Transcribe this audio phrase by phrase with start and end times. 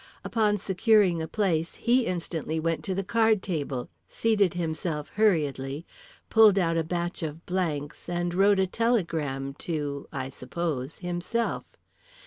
[0.25, 5.85] Upon securing a place he instantly went to the card table, seated himself hurriedly,
[6.27, 11.65] pulled out a batch of blanks, and wrote a telegram to (I suppose) himself.